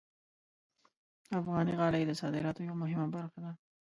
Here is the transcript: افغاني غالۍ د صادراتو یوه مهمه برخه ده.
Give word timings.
افغاني 1.39 1.73
غالۍ 1.79 2.01
د 2.05 2.11
صادراتو 2.21 2.65
یوه 2.67 2.77
مهمه 2.83 3.07
برخه 3.15 3.39
ده. 3.45 3.51